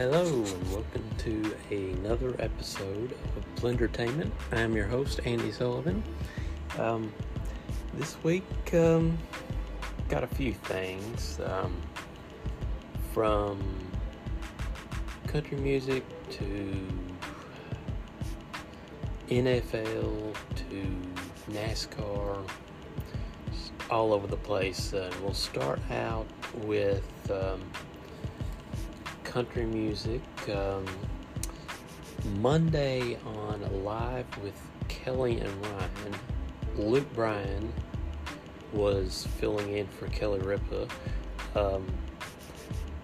[0.00, 4.30] Hello and welcome to another episode of Blendertainment.
[4.50, 6.02] I'm your host Andy Sullivan.
[6.78, 7.12] Um,
[7.92, 9.18] this week, um,
[10.08, 11.76] got a few things um,
[13.12, 13.60] from
[15.26, 16.88] country music to
[19.28, 20.96] NFL to
[21.50, 22.42] NASCAR,
[23.90, 24.94] all over the place.
[24.94, 27.60] And we'll start out with um,
[29.30, 30.20] country music.
[30.52, 30.84] Um,
[32.40, 36.16] Monday on Live with Kelly and Ryan,
[36.76, 37.72] Luke Bryan
[38.72, 40.88] was filling in for Kelly Ripa.
[41.54, 41.86] Um,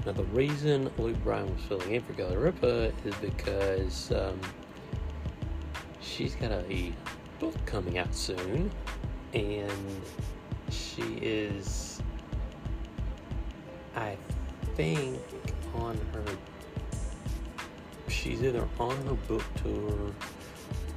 [0.05, 4.41] now, the reason Luke Bryan was filling in for Kelly Ripa is because um,
[6.01, 6.93] she's got a
[7.39, 8.69] book coming out soon,
[9.33, 10.03] and
[10.70, 12.03] she is,
[13.95, 14.17] I
[14.75, 15.20] think,
[15.75, 16.25] on her.
[18.09, 20.12] She's either on her book tour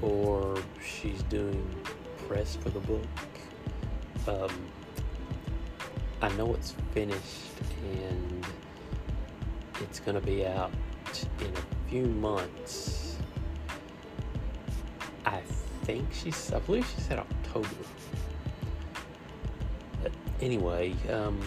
[0.02, 1.68] or she's doing
[2.28, 3.08] press for the book.
[4.28, 4.52] Um,
[6.22, 7.22] I know it's finished
[7.84, 8.46] and
[9.82, 10.72] it's going to be out
[11.40, 13.18] in a few months.
[15.26, 15.42] I
[15.84, 17.68] think she's, I believe she said October.
[20.04, 21.40] But anyway, um,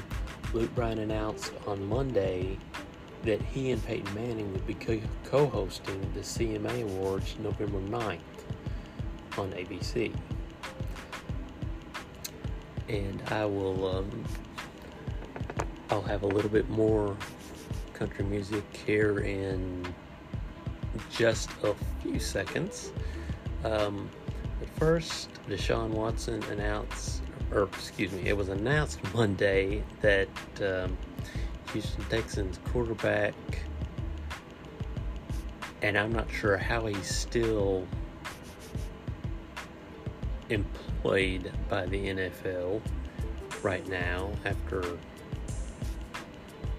[0.52, 2.58] Luke Bryan announced on Monday
[3.24, 8.18] that he and Peyton Manning would be co hosting the CMA Awards November 9th
[9.38, 10.12] on ABC.
[12.88, 14.24] And I will, um,
[15.90, 17.16] I'll have a little bit more
[17.94, 19.86] country music here in
[21.10, 22.92] just a few seconds.
[23.64, 24.10] Um,
[24.58, 30.28] but first, Deshaun Watson announced, or excuse me, it was announced Monday that
[30.60, 30.96] um,
[31.72, 33.34] Houston Texans quarterback,
[35.82, 37.86] and I'm not sure how he's still
[40.50, 42.80] employed by the NFL
[43.62, 44.98] right now after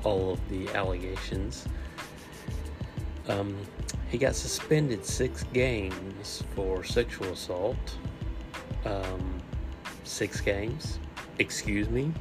[0.03, 1.67] all of the allegations.
[3.27, 3.57] Um,
[4.09, 7.97] he got suspended six games for sexual assault.
[8.85, 9.41] Um,
[10.03, 10.99] six games.
[11.39, 12.11] Excuse me.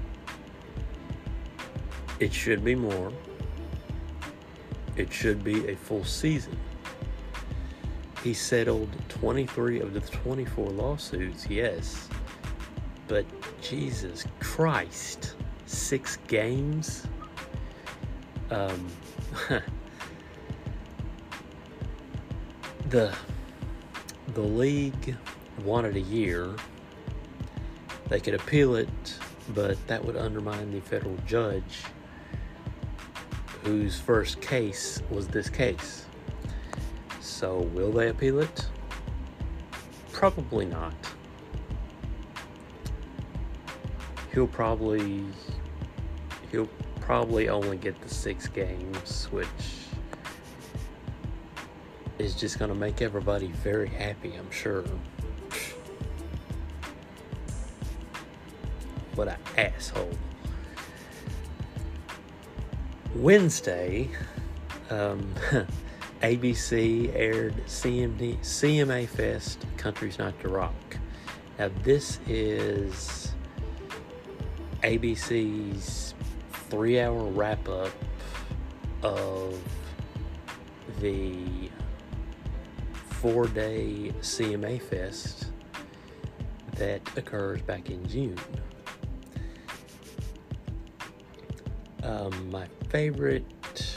[2.23, 3.13] It should be more.
[4.95, 6.57] It should be a full season.
[8.23, 12.09] He settled 23 of the 24 lawsuits, yes.
[13.09, 13.27] But
[13.61, 15.35] Jesus Christ,
[15.67, 17.09] six games?
[18.53, 18.87] Um,
[22.91, 23.13] the
[24.35, 25.17] the league
[25.65, 26.55] wanted a year.
[28.07, 29.19] They could appeal it,
[29.57, 31.83] but that would undermine the federal judge
[33.63, 36.07] whose first case was this case.
[37.21, 38.67] So, will they appeal it?
[40.13, 40.95] Probably not.
[44.33, 45.25] He'll probably
[46.51, 46.69] he'll
[47.01, 49.47] probably only get the 6 games, which
[52.19, 54.85] is just going to make everybody very happy, I'm sure.
[59.15, 60.11] What an asshole.
[63.15, 64.09] Wednesday,
[64.91, 65.35] um,
[66.23, 70.75] ABC aired CMD, CMA Fest Country's Night to Rock.
[71.59, 73.35] Now, this is
[74.83, 76.15] ABC's
[76.71, 77.93] three hour wrap up
[79.03, 79.61] of
[81.01, 81.71] the
[82.95, 85.51] four day CMA Fest
[86.77, 88.39] that occurs back in June.
[92.03, 93.97] Um, my favorite,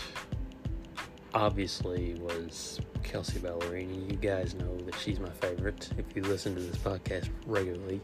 [1.33, 4.09] obviously, was Kelsea Ballerini.
[4.09, 7.99] You guys know that she's my favorite if you listen to this podcast regularly.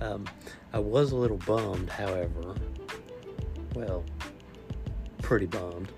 [0.00, 0.24] Um,
[0.72, 2.56] I was a little bummed, however,
[3.76, 4.04] well,
[5.22, 5.92] pretty bummed,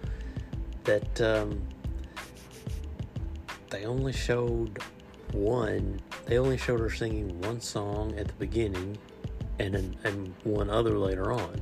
[0.84, 1.62] that um,
[3.70, 4.78] they only showed
[5.32, 8.98] one, they only showed her singing one song at the beginning
[9.58, 11.58] and, and one other later on.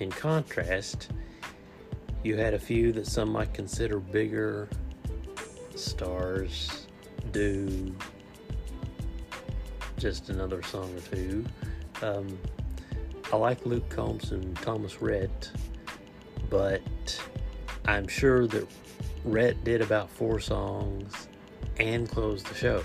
[0.00, 1.10] In contrast,
[2.22, 4.68] you had a few that some might consider bigger
[5.74, 6.86] stars
[7.32, 7.94] do
[9.96, 11.44] just another song or two.
[12.02, 12.38] Um,
[13.32, 15.50] I like Luke Combs and Thomas Rhett,
[16.48, 16.82] but
[17.84, 18.66] I'm sure that
[19.24, 21.28] Rhett did about four songs
[21.78, 22.84] and closed the show.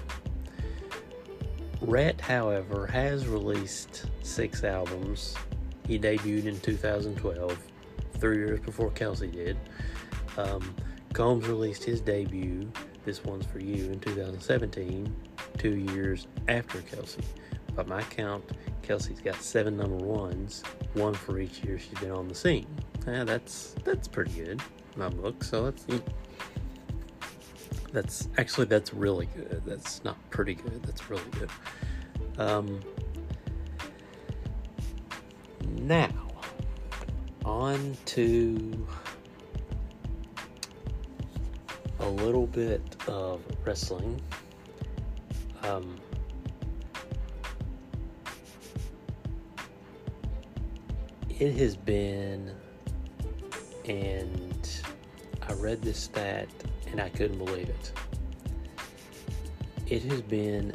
[1.82, 5.36] Rhett, however, has released six albums
[5.88, 7.58] he debuted in 2012,
[8.24, 9.58] three years before Kelsea did.
[10.38, 10.74] Um,
[11.12, 12.72] Combs released his debut,
[13.04, 15.14] This One's For You, in 2017,
[15.58, 17.22] two years after Kelsea.
[17.76, 18.46] By my count,
[18.82, 22.68] Kelsea's got seven number ones, one for each year she's been on the scene.
[23.06, 24.62] Yeah, that's that's pretty good
[24.96, 25.44] my book.
[25.44, 25.86] So that's
[27.92, 29.62] that's actually that's really good.
[29.66, 30.82] That's not pretty good.
[30.84, 31.50] That's really good.
[32.38, 32.80] Um,
[35.82, 36.13] now
[37.54, 38.88] on to
[42.00, 44.20] a little bit of wrestling.
[45.62, 46.00] Um,
[51.30, 52.52] it has been,
[53.86, 54.82] and
[55.48, 56.50] I read this stat
[56.88, 57.92] and I couldn't believe it.
[59.86, 60.74] It has been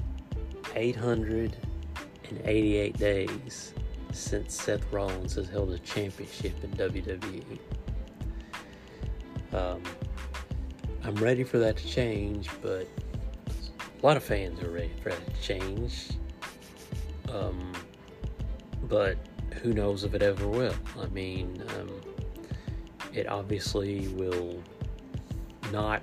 [0.77, 3.75] 888 days
[4.13, 7.59] since Seth Rollins has held a championship in WWE.
[9.53, 9.83] Um,
[11.05, 12.87] I'm ready for that to change, but
[14.03, 16.11] a lot of fans are ready for that to change.
[17.33, 17.73] Um,
[18.85, 19.17] but
[19.63, 20.75] who knows if it ever will?
[21.01, 21.91] I mean, um,
[23.13, 24.63] it obviously will
[25.73, 26.03] not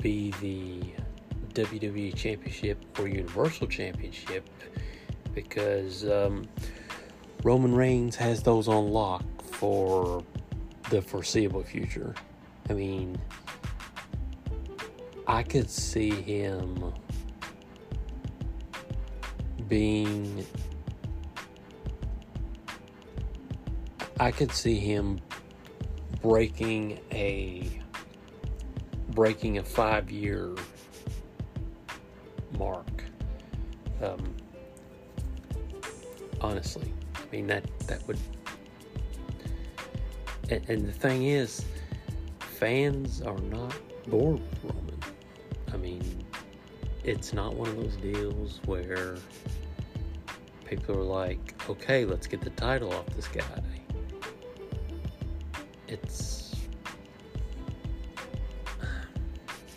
[0.00, 0.82] be the
[1.54, 4.48] WWE Championship or Universal Championship
[5.34, 6.48] because um,
[7.42, 10.24] Roman Reigns has those on lock for
[10.90, 12.14] the foreseeable future.
[12.68, 13.18] I mean,
[15.26, 16.92] I could see him
[19.68, 20.44] being.
[24.20, 25.20] I could see him
[26.22, 27.68] breaking a
[29.10, 30.54] breaking a five year
[32.58, 33.04] mark.
[34.02, 34.33] Um,
[36.44, 38.18] honestly, I mean that that would.
[40.50, 41.64] And, and the thing is,
[42.38, 43.74] fans are not
[44.06, 44.98] bored with Roman.
[45.72, 46.24] I mean,
[47.02, 49.16] it's not one of those deals where
[50.66, 53.62] people are like, okay, let's get the title off this guy
[55.94, 56.54] it's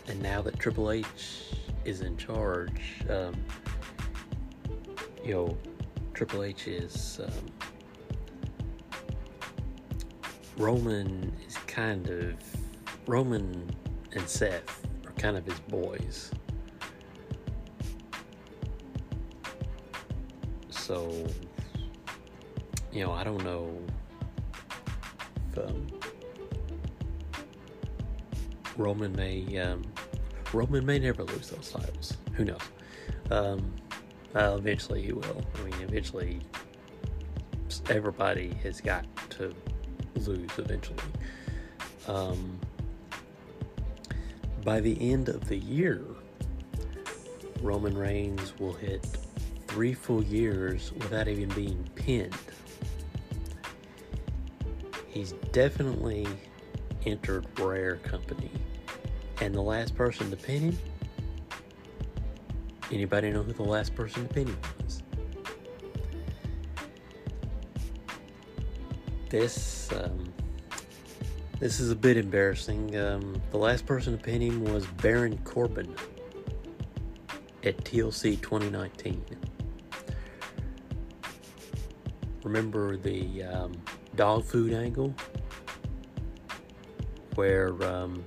[0.08, 1.06] and now that Triple H
[1.86, 3.36] is in charge, um,
[5.24, 5.58] you know,
[6.18, 7.32] Triple H is um,
[10.58, 12.34] Roman is kind of
[13.06, 13.70] Roman
[14.14, 16.32] and Seth are kind of his boys.
[20.72, 21.28] So,
[22.92, 23.78] you know, I don't know
[25.52, 25.88] if um,
[28.76, 29.84] Roman may um,
[30.52, 32.18] Roman may never lose those titles.
[32.34, 32.62] Who knows?
[33.30, 33.72] Um,
[34.38, 35.44] well, eventually he will.
[35.56, 36.40] I mean, eventually
[37.90, 39.52] everybody has got to
[40.16, 41.00] lose eventually.
[42.08, 42.60] Um,
[44.64, 46.04] by the end of the year,
[47.62, 49.08] Roman Reigns will hit
[49.66, 52.36] three full years without even being pinned.
[55.08, 56.28] He's definitely
[57.08, 58.52] entered rare company.
[59.42, 60.78] And the last person to pin him?
[62.92, 65.04] Anybody know who the last person to him was?
[69.30, 70.34] This um,
[71.60, 72.98] this is a bit embarrassing.
[72.98, 75.94] Um, the last person to pin him was Baron Corbin
[77.64, 79.26] at TLC 2019.
[82.44, 83.74] Remember the um,
[84.16, 85.14] dog food angle
[87.36, 88.24] where um,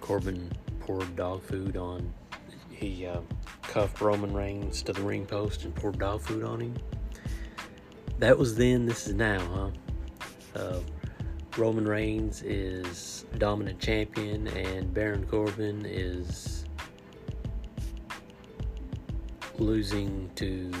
[0.00, 2.12] Corbin poured dog food on.
[2.70, 3.20] He uh,
[3.62, 6.76] cuffed Roman Reigns to the ring post and poured dog food on him.
[8.18, 9.72] That was then, this is now,
[10.54, 10.60] huh?
[10.60, 10.80] Uh,
[11.56, 16.64] Roman Reigns is dominant champion, and Baron Corbin is
[19.58, 20.72] losing to.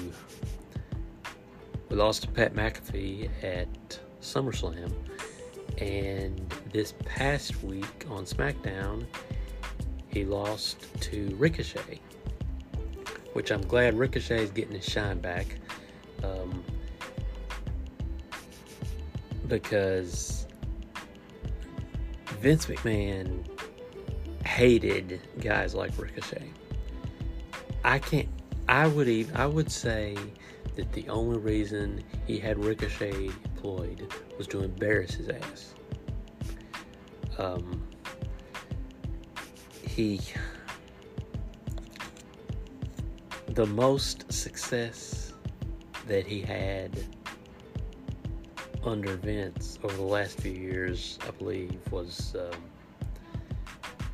[1.88, 4.92] We lost to Pat McAfee at SummerSlam
[5.78, 9.06] and this past week on SmackDown,
[10.10, 12.00] he lost to Ricochet,
[13.32, 15.46] which I'm glad Ricochet is getting his shine back.
[16.22, 16.64] Um,
[19.46, 20.46] because
[22.40, 23.44] Vince McMahon
[24.46, 26.50] hated guys like Ricochet.
[27.84, 28.28] I can't.
[28.68, 29.36] I would even.
[29.36, 30.16] I would say
[30.76, 35.74] that the only reason he had Ricochet employed was to embarrass his ass.
[37.38, 37.82] Um,
[40.00, 40.20] he,
[43.48, 45.34] the most success
[46.06, 47.04] that he had
[48.82, 52.62] under Vince over the last few years, I believe, was um,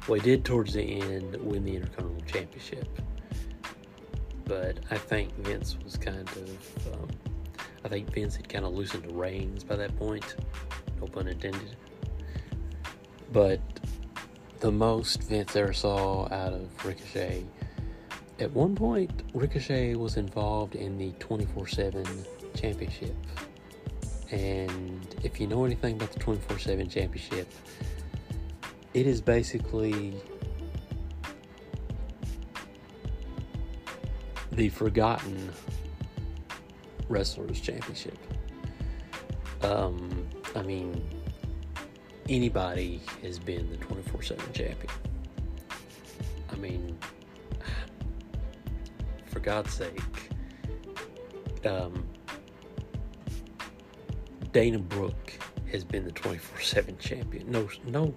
[0.09, 2.89] well, he did towards the end win the Intercontinental Championship.
[4.45, 7.09] But I think Vince was kind of, um,
[7.85, 10.37] I think Vince had kind of loosened the reins by that point.
[11.01, 11.77] No pun intended.
[13.33, 13.61] But
[14.67, 17.45] the most Vince ever saw out of Ricochet.
[18.41, 22.05] At one point, Ricochet was involved in the 24 7
[22.57, 23.15] championship.
[24.33, 27.49] And if you know anything about the 24 7 championship,
[28.93, 30.17] it is basically
[34.51, 35.53] the forgotten
[37.09, 38.19] wrestlers championship.
[39.63, 41.05] Um, I mean,
[42.29, 44.93] anybody has been the 24 7 champion.
[46.51, 46.99] I mean,
[49.27, 50.31] for God's sake,
[51.65, 52.07] um,
[54.53, 55.33] Dana Brooke
[55.71, 57.51] has been the 24 7 champion.
[57.51, 58.15] No, no,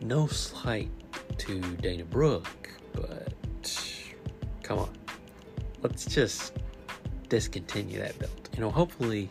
[0.00, 0.90] no slight
[1.38, 3.32] to Dana Brooke, but
[4.62, 4.90] come on.
[5.82, 6.54] Let's just
[7.28, 8.48] discontinue that belt.
[8.54, 9.28] You know, hopefully,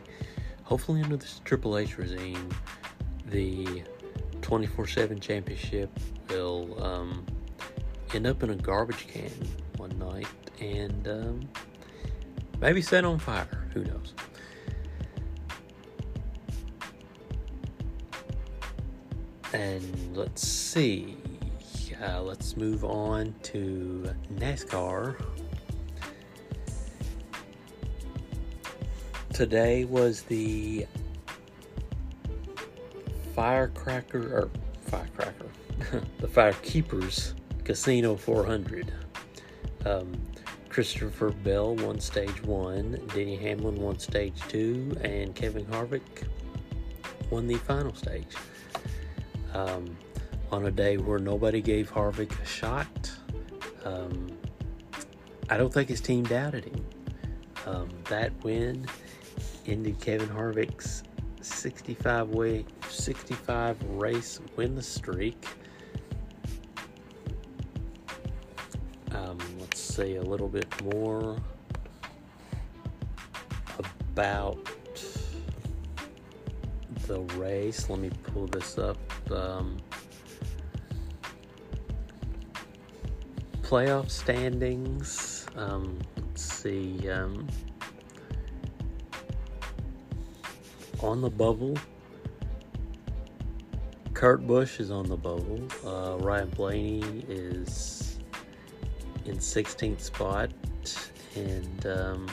[0.64, 2.50] hopefully under this Triple H regime,
[3.32, 3.84] the
[4.42, 5.90] 24 7 championship
[6.30, 7.26] will um,
[8.14, 9.32] end up in a garbage can
[9.78, 10.28] one night
[10.60, 11.50] and um,
[12.60, 13.68] maybe set on fire.
[13.74, 14.14] Who knows?
[19.54, 21.18] And let's see.
[22.02, 25.16] Uh, let's move on to NASCAR.
[29.34, 30.88] Today was the
[33.42, 35.48] Firecracker or Firecracker,
[36.20, 37.34] the Firekeepers
[37.64, 38.94] Casino 400.
[39.84, 40.12] Um,
[40.70, 46.28] Christopher Bell won stage one, Denny Hamlin won stage two, and Kevin Harvick
[47.32, 48.36] won the final stage.
[49.56, 49.98] Um,
[50.52, 53.12] on a day where nobody gave Harvick a shot,
[53.86, 54.38] um,
[55.50, 56.86] I don't think his team doubted him.
[57.66, 58.86] Um, that win
[59.66, 61.02] ended Kevin Harvick's
[61.42, 65.46] 65 way 65 race win the streak.
[69.12, 71.38] Um, let's see a little bit more
[74.12, 74.58] about
[77.08, 77.90] the race.
[77.90, 78.98] Let me pull this up.
[79.32, 79.78] Um,
[83.62, 85.46] playoff standings.
[85.56, 87.10] Um, let's see.
[87.10, 87.48] Um,
[91.00, 91.78] on the bubble.
[94.14, 95.60] Kurt Busch is on the bubble.
[95.86, 98.20] Uh, Ryan Blaney is
[99.26, 100.52] in 16th spot,
[101.36, 102.28] and um,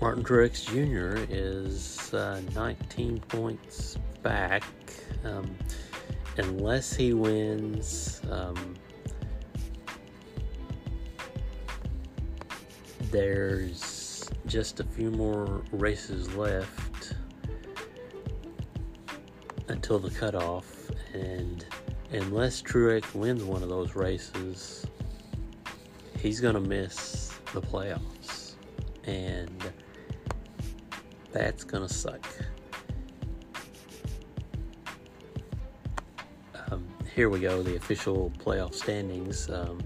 [0.00, 1.26] Martin Truex Jr.
[1.30, 4.62] is uh, 19 points back.
[5.24, 5.56] Um,
[6.38, 8.76] unless he wins um,
[13.10, 16.85] there's just a few more races left
[19.86, 21.64] until the cutoff, and
[22.10, 24.84] unless Truex wins one of those races,
[26.18, 28.54] he's gonna miss the playoffs,
[29.04, 29.62] and
[31.30, 32.26] that's gonna suck.
[36.68, 39.48] Um, here we go, the official playoff standings.
[39.48, 39.78] Um,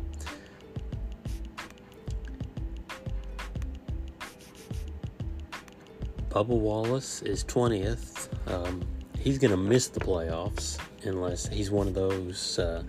[6.30, 8.30] Bubba Wallace is 20th.
[8.47, 8.83] Um,
[9.21, 12.83] he's going to miss the playoffs unless he's one of those uh,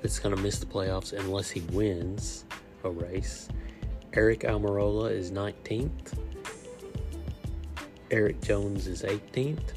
[0.00, 2.44] that's going to miss the playoffs unless he wins
[2.84, 3.48] a race.
[4.12, 6.18] Aric Almirola is 19th.
[8.10, 9.72] Erik Jones is 18th.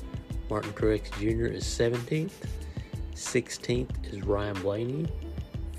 [0.50, 1.52] Martin Truex Jr.
[1.54, 2.32] is 17th.
[3.16, 5.08] 16th is Ryan Blaney.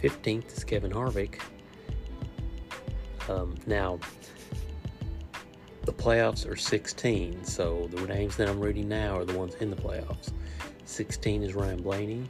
[0.02, 1.40] 15th is Kevin Harvick.
[3.28, 3.98] Um, now,
[5.82, 9.70] the playoffs are 16, so the names that I'm reading now are the ones in
[9.70, 10.32] the playoffs.
[10.84, 12.24] 16 is Ryan Blaney,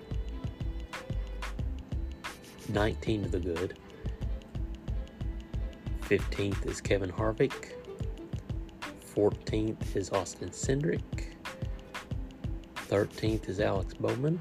[2.68, 3.76] 19 to the good,
[6.02, 7.72] 15th is Kevin Harvick,
[9.14, 11.00] 14th is Austin Cindric,
[12.88, 14.40] 13th is Alex Bowman,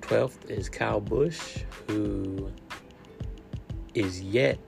[0.00, 2.50] 12th is Kyle Busch, who
[3.94, 4.58] is yet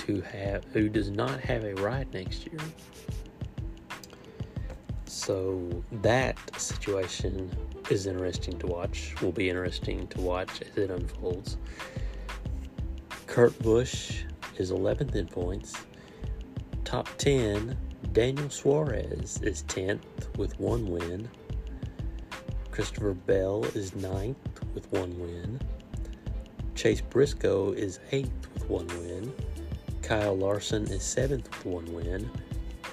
[0.00, 2.60] who have who does not have a ride next year.
[5.06, 7.50] So that situation
[7.90, 9.14] is interesting to watch.
[9.20, 11.56] Will be interesting to watch as it unfolds.
[13.26, 14.22] Kurt Busch
[14.56, 15.74] is 11th in points.
[16.84, 17.76] top 10,
[18.12, 21.28] Daniel Suarez is 10th with one win.
[22.70, 24.34] Christopher Bell is 9th
[24.74, 25.60] with one win.
[26.74, 29.32] Chase Briscoe is 8th with one win.
[30.10, 32.28] Kyle Larson is 7th with one win.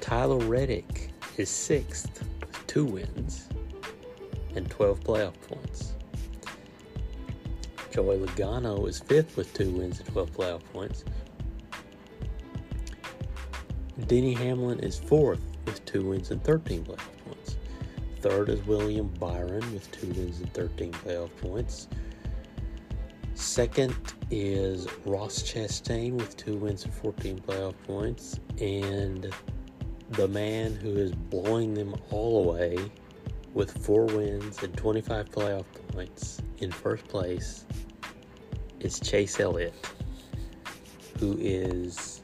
[0.01, 3.49] Tyler Reddick is 6th with two wins
[4.55, 5.93] and 12 playoff points.
[7.91, 11.05] Joey Logano is 5th with two wins and 12 playoff points.
[14.05, 17.57] Denny Hamlin is 4th with two wins and 13 playoff points.
[18.21, 21.87] Third is William Byron with two wins and 13 playoff points.
[23.33, 23.95] Second
[24.29, 28.39] is Ross Chastain with two wins and 14 playoff points.
[28.59, 29.33] And
[30.11, 32.77] the man who is blowing them all away
[33.53, 37.65] with four wins and 25 playoff points in first place
[38.79, 39.73] is Chase Elliott,
[41.19, 42.21] who is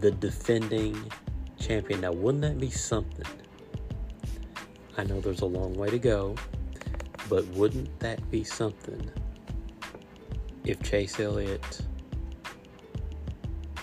[0.00, 1.10] the defending
[1.58, 2.02] champion.
[2.02, 3.26] Now, wouldn't that be something?
[4.96, 6.36] I know there's a long way to go,
[7.28, 9.10] but wouldn't that be something
[10.68, 11.80] if Chase Elliott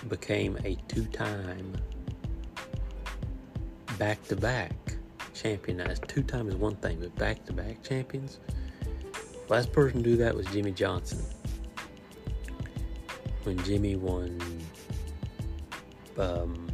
[0.07, 1.73] became a two time
[3.97, 4.71] back to back
[5.33, 5.77] champion?
[5.77, 8.39] Now, two time is one thing, but back to back champions?
[9.49, 11.23] Last person to do that was Jimmie Johnson.
[13.43, 14.39] When Jimmie won
[16.19, 16.67] um,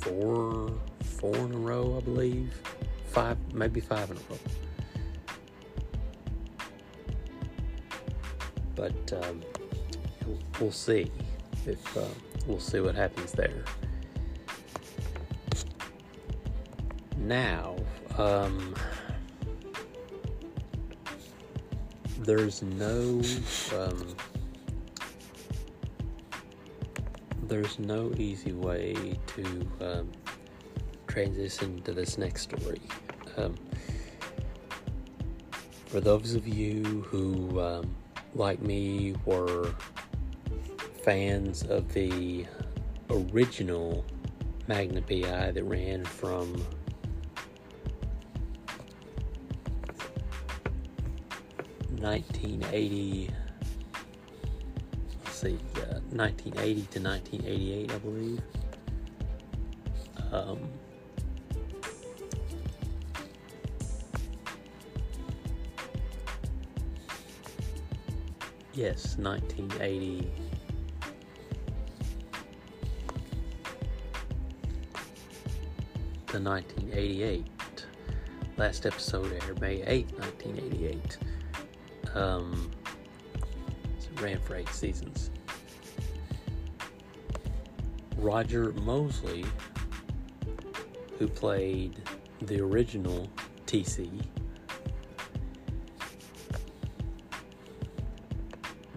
[0.00, 2.54] four four in a row, I believe.
[3.06, 4.38] Five, maybe five in a row.
[8.84, 9.40] But um,
[10.60, 11.10] we'll see
[11.64, 12.02] if uh,
[12.46, 13.64] we'll see what happens there.
[17.16, 17.76] Now,
[18.18, 18.74] um,
[22.18, 23.22] there's no
[23.74, 24.14] um,
[27.44, 30.12] there's no easy way to um,
[31.06, 32.82] transition to this next story.
[33.38, 33.54] Um,
[35.86, 37.94] for those of you who, um,
[38.34, 39.74] like me, were
[41.04, 42.46] fans of the
[43.10, 44.04] original
[44.66, 46.64] Magnum PI that ran from
[52.00, 53.30] nineteen eighty
[55.44, 58.40] see, uh, 1980 to 1988, I believe.
[60.32, 60.58] Um,
[68.74, 70.30] yes, 1980.
[76.26, 77.46] The 1988.
[78.56, 81.18] Last episode aired May 8, 1988.
[82.14, 82.70] Um,
[84.20, 85.30] ran for eight seasons.
[88.16, 89.44] Roger Mosley,
[91.18, 92.00] who played
[92.42, 93.28] the original
[93.66, 94.24] TC,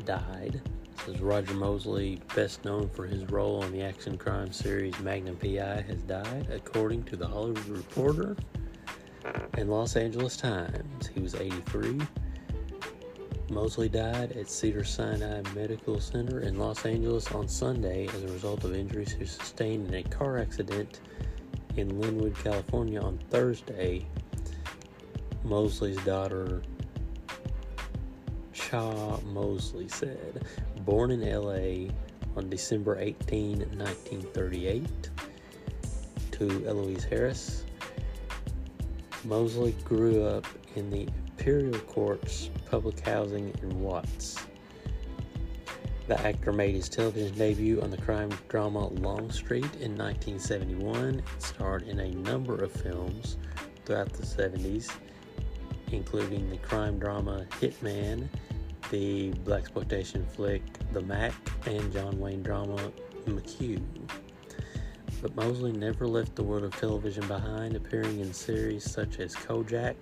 [0.08, 0.62] died.
[1.06, 5.36] This is Roger Mosley, best known for his role on the action crime series Magnum
[5.36, 8.38] PI, has died, according to the Hollywood Reporter
[9.56, 11.08] and Los Angeles Times.
[11.14, 12.00] He was 83.
[13.50, 18.74] Mosley died at Cedars-Sinai Medical Center in Los Angeles on Sunday as a result of
[18.74, 21.02] injuries he sustained in a car accident
[21.76, 24.06] in Lynwood, California on Thursday.
[25.44, 26.62] Mosley's daughter,
[28.70, 30.46] Cha Mosley, said,
[30.80, 31.90] born in LA
[32.36, 35.10] on December 18, 1938,
[36.32, 37.64] to Eloise Harris.
[39.24, 44.36] Mosley grew up in the Imperial Courts Public Housing in Watts.
[46.10, 51.84] The actor made his television debut on the crime drama Longstreet in 1971 and starred
[51.84, 53.38] in a number of films
[53.86, 54.92] throughout the 70s,
[55.94, 58.28] including the crime drama Hitman,
[58.90, 60.62] the black exploitation flick
[60.94, 61.34] The Mack
[61.66, 62.92] and John Wayne drama
[63.26, 63.82] McQ.
[65.22, 69.96] But Mosley never left the world of television behind, appearing in series such as Kojak,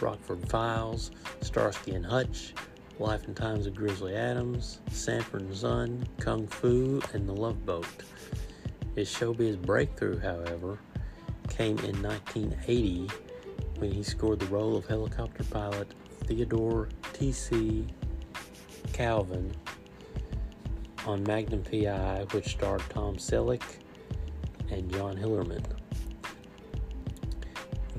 [0.00, 2.54] Rockford Files, Starsky and Hutch,
[2.98, 7.86] Life and Times of Grizzly Adams, Sanford and Son, Kung Fu, and The Love Boat.
[8.94, 10.78] His showbiz breakthrough, however,
[11.48, 13.08] came in 1980
[13.78, 15.92] when he scored the role of helicopter pilot
[16.26, 17.86] Theodore T.C.
[18.94, 19.52] Calvin
[21.04, 23.62] on Magnum PI, which starred Tom Selleck
[24.70, 25.64] and John Hillerman.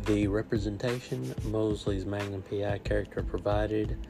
[0.05, 4.07] The representation Mosley's Magnum PI character provided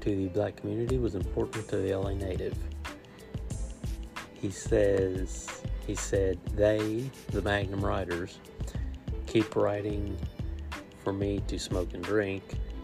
[0.00, 2.58] to the black community was important to the LA native.
[4.34, 8.40] he says, he said, they, the Magnum writers,
[9.28, 10.18] keep writing
[11.04, 12.42] for me to smoke and drink,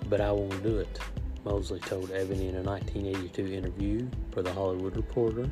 [0.09, 1.01] but I won't do it.
[1.45, 5.51] Mosley told Ebony in a 1982 interview for The Hollywood Reporter.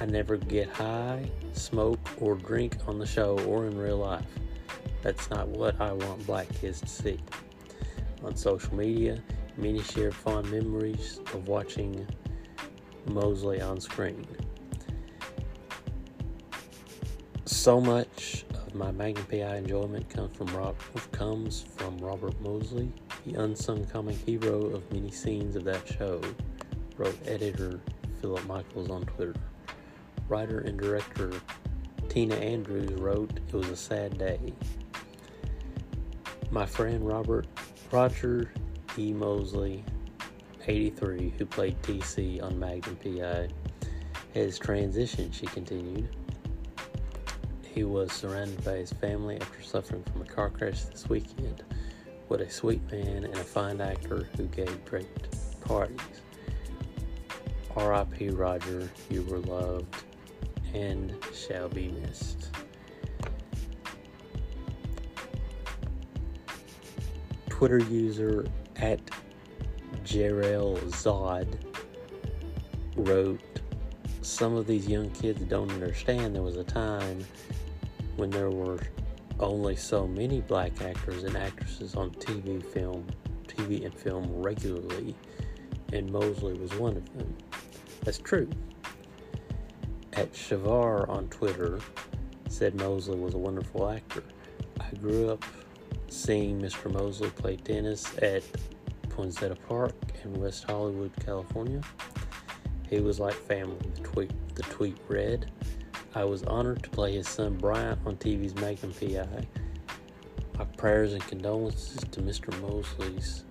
[0.00, 4.26] I never get high, smoke, or drink on the show or in real life.
[5.02, 7.18] That's not what I want black kids to see.
[8.24, 9.22] On social media,
[9.56, 12.06] many share fond memories of watching
[13.06, 14.26] Mosley on screen.
[17.44, 20.48] So much of my Magnum PI enjoyment comes from
[21.12, 22.92] comes from Robert Mosley,
[23.26, 26.20] the unsung comic hero of many scenes of that show,
[26.96, 27.80] wrote editor
[28.20, 29.34] Philip Michaels on Twitter.
[30.28, 31.32] Writer and director
[32.08, 34.54] Tina Andrews wrote, It was a sad day.
[36.50, 37.46] My friend Robert
[37.90, 38.52] Roger
[38.96, 39.12] E.
[39.12, 39.84] Mosley,
[40.66, 43.48] 83, who played TC on Magnum PI,
[44.34, 46.14] has transitioned, she continued.
[47.62, 51.64] He was surrounded by his family after suffering from a car crash this weekend.
[52.28, 55.06] What a sweet man and a fine actor who gave great
[55.60, 56.00] parties.
[57.76, 58.30] R.I.P.
[58.30, 59.94] Roger, you were loved
[60.74, 62.50] and shall be missed.
[67.48, 68.44] Twitter user
[68.76, 69.00] at
[70.04, 71.46] Jarrell Zod
[72.96, 73.60] wrote,
[74.22, 77.24] Some of these young kids don't understand there was a time
[78.16, 78.80] when there were
[79.40, 83.06] only so many black actors and actresses on TV, film,
[83.46, 85.14] TV and film regularly,
[85.92, 87.36] and Mosley was one of them.
[88.04, 88.48] That's true.
[90.14, 91.78] At Shavar on Twitter
[92.48, 94.22] said Mosley was a wonderful actor.
[94.80, 95.44] I grew up
[96.08, 96.90] seeing Mr.
[96.92, 98.42] Mosley play tennis at
[99.10, 99.94] Poinsettia Park
[100.24, 101.80] in West Hollywood, California.
[102.88, 105.50] He was like family, the tweet, the tweet read.
[106.16, 109.46] I was honored to play his son Bryant on TV's Magnum PI.
[110.56, 112.58] My prayers and condolences to Mr.
[112.62, 113.44] Mosley's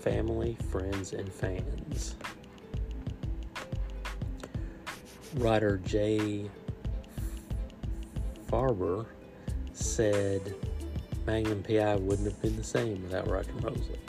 [0.00, 2.16] family, friends, and fans.
[5.36, 6.50] Writer Jay
[8.50, 9.06] Farber
[9.72, 10.52] said
[11.26, 14.00] Magnum PI wouldn't have been the same without Roger Mosley.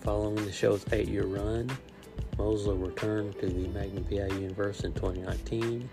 [0.00, 1.70] Following the show's eight year run,
[2.36, 5.88] Mosley returned to the Magnum PI universe in 2019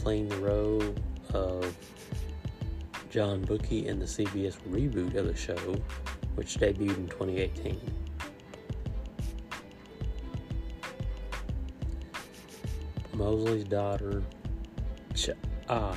[0.00, 0.94] playing the role
[1.34, 1.76] of
[3.10, 5.76] John Bookie in the CBS reboot of the show,
[6.36, 7.78] which debuted in 2018.
[13.12, 14.22] Mosley's daughter,
[15.14, 15.32] Cha
[15.68, 15.94] ah,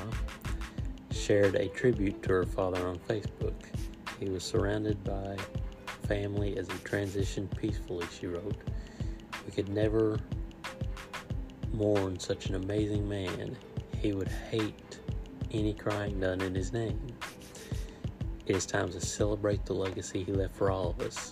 [1.11, 3.53] shared a tribute to her father on Facebook.
[4.19, 5.37] He was surrounded by
[6.05, 8.57] family as he transitioned peacefully, she wrote.
[9.45, 10.19] We could never
[11.71, 13.55] mourn such an amazing man
[14.03, 14.99] he would hate
[15.51, 16.99] any crying done in his name.
[18.45, 21.31] It is time to celebrate the legacy he left for all of us.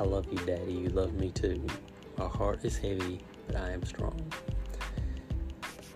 [0.00, 0.72] I love you, Daddy.
[0.72, 1.62] You love me too.
[2.16, 4.18] My heart is heavy, but I am strong.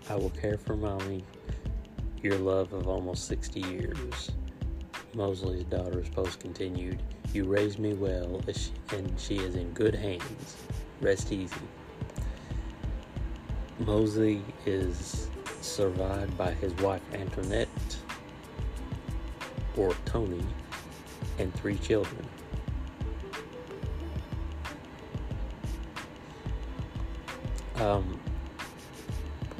[0.07, 1.23] I will care for Mommy,
[2.21, 4.31] your love of almost 60 years.
[5.15, 7.01] Mosley's daughter's post continued,
[7.33, 8.39] You raised me well,
[8.93, 10.57] and she is in good hands.
[11.01, 11.55] Rest easy.
[13.79, 15.29] Mosley is
[15.67, 17.97] survived by his wife Antoinette,
[19.75, 20.43] or Tony,
[21.39, 22.25] and three children.
[27.75, 28.19] Um,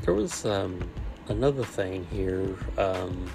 [0.02, 0.80] there was um,
[1.28, 2.56] another thing here.
[2.78, 3.30] Um,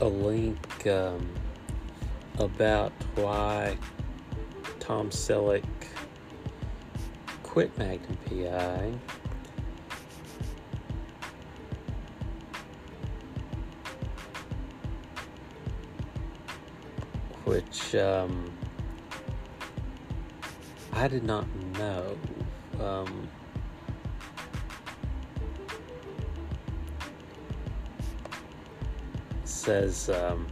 [0.00, 1.26] a link um,
[2.38, 3.78] about why
[4.80, 5.64] Tom Selleck
[7.54, 8.92] quit Magnum PI.
[17.44, 18.52] Which um,
[20.94, 21.46] I did not
[21.78, 22.18] know.
[22.80, 23.28] Um,
[29.44, 30.48] says um,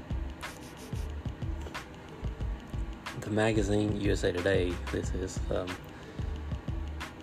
[3.22, 4.72] the magazine USA Today.
[4.92, 5.66] This is um,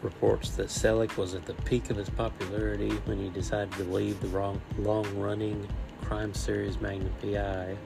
[0.04, 4.20] reports that Selleck was at the peak of his popularity when he decided to leave
[4.20, 5.68] the long-running
[6.02, 7.78] crime series Magnum PI,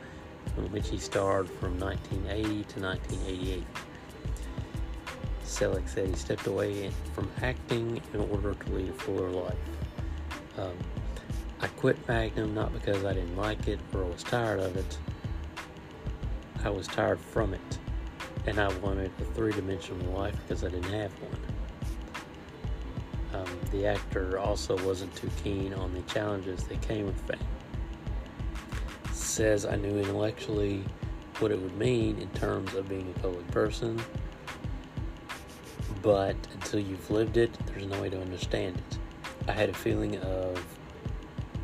[0.57, 3.63] in which he starred from 1980 to 1988.
[5.45, 9.55] Selleck said he stepped away from acting in order to lead a fuller life.
[10.57, 10.77] Um,
[11.61, 14.97] I quit Magnum not because I didn't like it or was tired of it.
[16.63, 17.79] I was tired from it.
[18.45, 21.52] and I wanted a three dimensional life because I didn't have one.
[23.73, 27.39] The actor also wasn't too keen on the challenges that came with fame.
[29.11, 30.83] Says I knew intellectually
[31.39, 33.99] what it would mean in terms of being a public person,
[36.03, 38.99] but until you've lived it, there's no way to understand it.
[39.49, 40.63] I had a feeling of,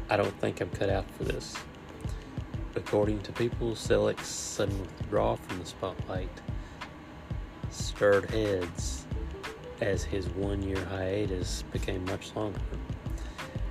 [0.10, 1.56] I don't think I'm cut out for this.
[2.76, 6.42] According to people, Selleck's sudden withdrawal from the spotlight
[7.70, 8.99] stirred heads
[9.82, 12.60] as his one year hiatus became much longer.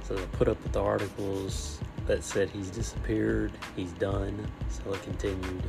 [0.03, 4.51] So they put up with the articles that said he's disappeared, he's done.
[4.71, 5.63] Selleck continued,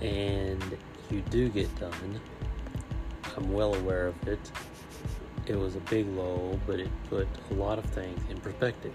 [0.00, 0.78] and
[1.10, 2.20] you do get done.
[3.36, 4.50] I'm well aware of it.
[5.46, 8.94] It was a big lull, but it put a lot of things in perspective.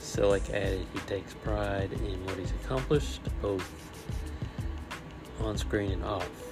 [0.00, 3.68] Selleck added he takes pride in what he's accomplished, both
[5.40, 6.43] on screen and off.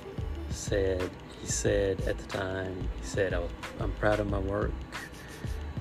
[0.53, 1.11] Said
[1.41, 3.43] he said at the time, he said, I
[3.81, 4.71] am proud of my work,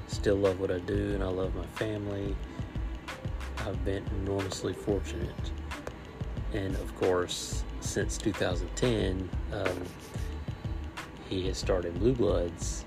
[0.08, 2.36] still love what I do, and I love my family.
[3.60, 5.52] I've been enormously fortunate.
[6.54, 9.84] And of course, since 2010, um,
[11.30, 12.86] he has started Blue Bloods,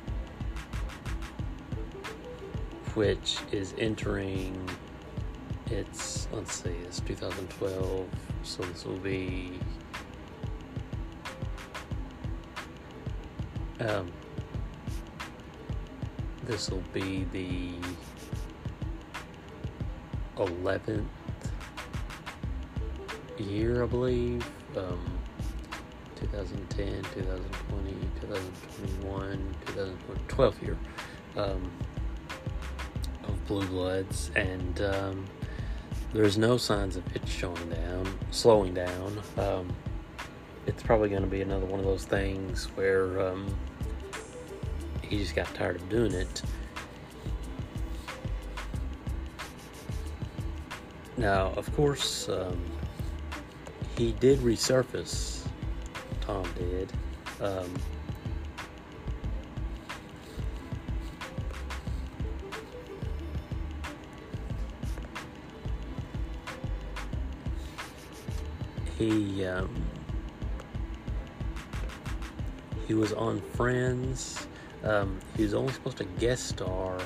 [2.95, 4.69] which is entering
[5.67, 8.07] its, let's see, it's 2012,
[8.43, 9.53] so this will be
[13.85, 14.11] Um,
[16.45, 17.75] this will be the
[20.37, 21.05] 11th
[23.39, 24.47] year, I believe.
[24.77, 25.19] Um,
[26.17, 30.79] 2010, 2020, 2021, 2012 year
[31.37, 31.71] um,
[33.25, 35.27] of Blue Bloods, and um,
[36.15, 38.19] there's no signs of it slowing down.
[38.31, 39.21] Slowing down.
[39.37, 39.75] Um,
[40.67, 43.55] it's probably going to be another one of those things where um,
[45.15, 46.43] he just got tired of doing it.
[51.17, 52.61] Now, of course, um,
[53.97, 55.47] he did resurface.
[56.21, 56.93] Tom did.
[57.41, 57.73] Um,
[68.99, 69.73] he um,
[72.89, 74.49] he was on Friends.
[74.85, 76.99] Um, he was only supposed to guest star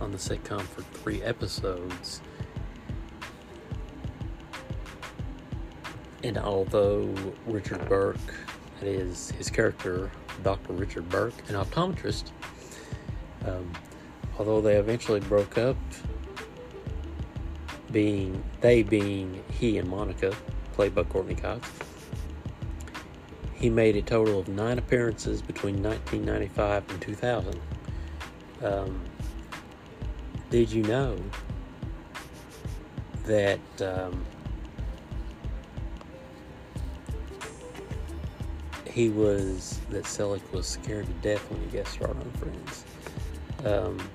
[0.00, 2.22] on the sitcom for three episodes.
[6.24, 7.14] And although
[7.46, 8.16] Richard Burke,
[8.80, 10.10] that is his character,
[10.42, 10.72] Dr.
[10.72, 12.30] Richard Burke, an optometrist,
[13.46, 13.70] um,
[14.38, 15.76] although they eventually broke up,
[17.90, 20.34] being they being he and Monica,
[20.72, 21.68] played by Courteney Cox,
[23.62, 27.60] he made a total of nine appearances between 1995 and 2000.
[28.64, 29.00] Um,
[30.50, 31.16] did you know
[33.24, 34.24] that um,
[38.84, 42.84] he was that Selleck was scared to death when he guest starred on Friends?
[43.64, 44.10] Um,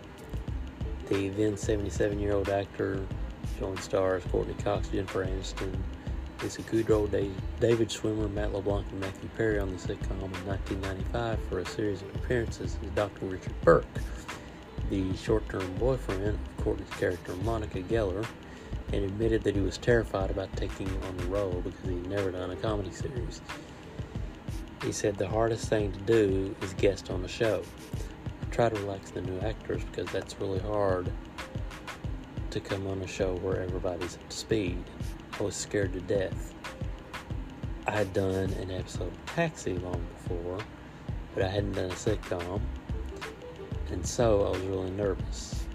[1.08, 3.02] the then 77 year old actor
[3.58, 5.74] joined stars Courteney Cox, Jennifer Aniston,
[6.42, 7.10] Lisa Kudrow,
[7.60, 12.02] David Schwimmer, Matt LeBlanc, and Matthew Perry on the sitcom in 1995 for a series
[12.04, 13.26] of appearances as Dr.
[13.26, 13.86] Richard Burke,
[14.90, 18.26] the short-term boyfriend of Courteney's character Monica Geller,
[18.94, 22.52] and admitted that he was terrified about taking on the role because he'd never done
[22.52, 23.42] a comedy series.
[24.84, 27.64] He said the hardest thing to do is guest on a show.
[28.44, 31.12] I try to relax the new actors because that's really hard
[32.52, 34.84] to come on a show where everybody's up to speed.
[35.40, 36.56] I was scared to death.
[37.86, 40.58] I had done an episode of Taxi long before,
[41.36, 42.60] but I hadn't done a sitcom,
[43.92, 45.68] and so I was really nervous.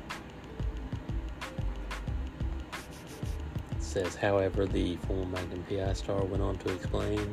[3.71, 7.33] It says, however, the former Magnum PI star went on to explain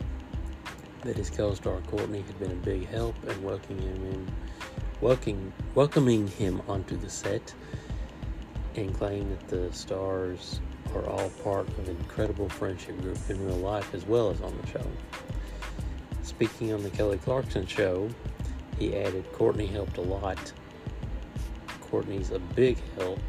[1.01, 4.27] that his co-star Courteney had been a big help in welcoming him,
[5.01, 7.55] welcoming, welcoming him onto the set,
[8.75, 10.61] and claimed that the stars
[10.95, 14.57] are all part of an incredible friendship group in real life as well as on
[14.61, 14.85] the show.
[16.23, 18.09] Speaking on the Kelly Clarkson show,
[18.77, 20.53] he added Courteney helped a lot.
[21.81, 23.19] Courteney's a big help,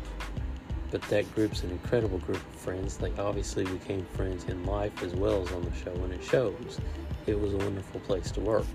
[0.91, 2.97] but that group's an incredible group of friends.
[2.97, 6.79] They obviously became friends in life as well as on the show, and it shows.
[7.27, 8.67] It was a wonderful place to work.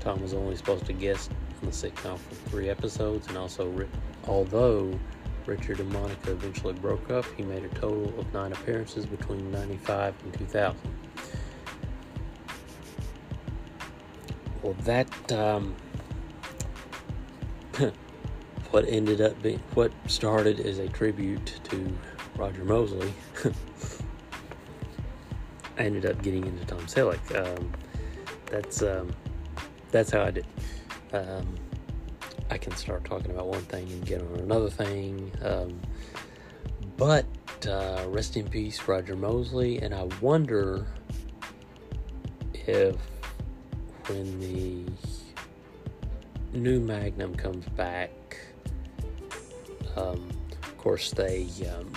[0.00, 1.30] Tom was only supposed to guest
[1.62, 3.86] on the sitcom for three episodes, and also,
[4.26, 4.98] although
[5.46, 7.24] Richard and Monica eventually broke up.
[7.36, 10.78] He made a total of nine appearances between 95 and 2000.
[14.62, 15.74] Well, that um,
[18.70, 21.92] what ended up being what started as a tribute to
[22.36, 23.12] Roger Mosley
[23.44, 23.52] I
[25.84, 27.20] ended up getting into Tom Selleck.
[27.34, 27.72] Um,
[28.46, 29.12] that's um,
[29.90, 30.46] that's how I did.
[31.12, 31.54] Um,
[32.52, 35.32] I can start talking about one thing and get on another thing.
[35.42, 35.80] Um,
[36.98, 37.24] but
[37.66, 39.78] uh, rest in peace, Roger Mosley.
[39.78, 40.86] And I wonder
[42.52, 42.96] if
[44.06, 44.84] when the
[46.52, 48.10] new Magnum comes back,
[49.96, 50.28] um,
[50.62, 51.90] of course they, um,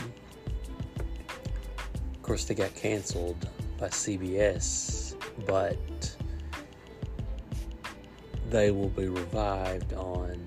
[2.14, 5.16] of course they got canceled by CBS,
[5.46, 6.15] but
[8.50, 10.44] they will be revived on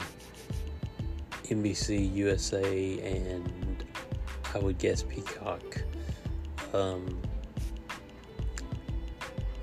[1.45, 3.85] NBC USA and
[4.55, 5.83] I would guess Peacock.
[6.73, 7.21] Um,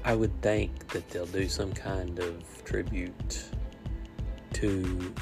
[0.04, 3.43] I would think that they'll do some kind of tribute
[4.54, 5.13] to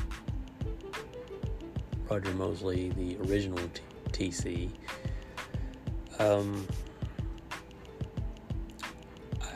[2.09, 3.59] Roger Mosley, the original
[4.11, 4.69] T- TC.
[6.19, 6.67] Um,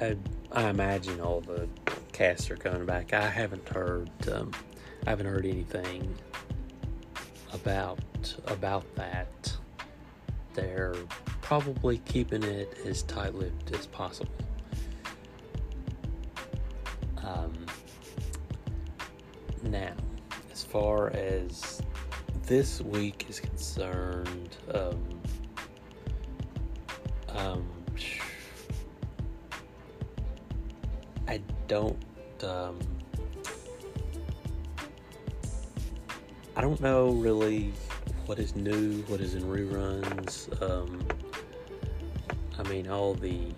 [0.02, 0.16] I
[0.52, 1.68] I imagine all the
[2.18, 3.14] casts are coming back.
[3.14, 4.50] I haven't heard um,
[5.06, 6.16] I haven't heard anything
[7.54, 8.00] about
[8.48, 9.56] about that.
[10.56, 10.96] They're
[11.44, 14.32] probably keeping it as tight-lipped as possible.
[17.24, 17.54] Um,
[19.62, 19.94] now,
[20.52, 21.84] as far as
[22.48, 25.22] this week is concerned, um,
[27.30, 27.70] um,
[31.28, 32.07] I don't.
[32.44, 32.80] Um,
[36.56, 37.74] I don't know really
[38.26, 40.50] what is new, what is in reruns.
[40.62, 41.06] Um,
[42.58, 43.54] I mean, all the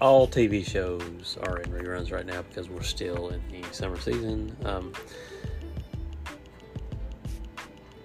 [0.00, 4.56] all TV shows are in reruns right now because we're still in the summer season.
[4.64, 4.92] Um,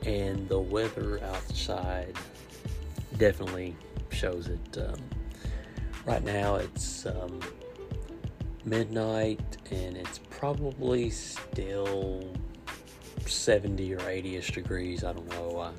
[0.06, 2.16] and the weather outside
[3.18, 3.76] definitely
[4.10, 4.78] shows it.
[4.78, 5.21] Um,
[6.06, 7.40] right now it's um,
[8.66, 12.34] midnight and it's probably still
[13.26, 15.04] 70 or 80ish degrees.
[15.04, 15.60] I don't know.
[15.60, 15.72] I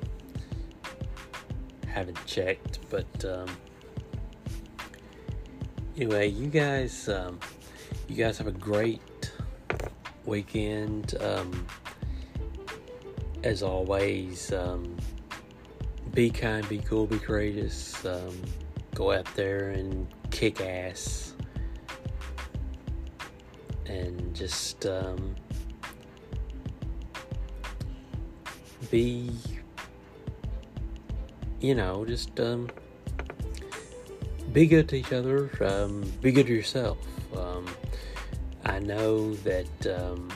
[1.87, 3.47] haven't checked, but um,
[5.95, 7.39] anyway, you guys, um,
[8.07, 9.31] you guys have a great
[10.25, 11.15] weekend.
[11.21, 11.67] Um,
[13.43, 14.95] as always, um,
[16.13, 18.05] be kind, be cool, be courageous.
[18.93, 21.33] Um, go out there and kick ass
[23.85, 25.35] and just um,
[28.91, 29.31] be
[31.59, 32.69] you know just um,
[34.51, 36.97] be good to each other um, be good to yourself.
[37.37, 37.65] Um,
[38.65, 40.29] i know that um,